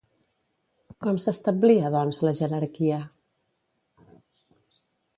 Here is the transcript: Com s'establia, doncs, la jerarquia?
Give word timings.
Com 1.07 1.19
s'establia, 1.25 1.93
doncs, 1.97 2.23
la 2.29 2.33
jerarquia? 2.41 3.01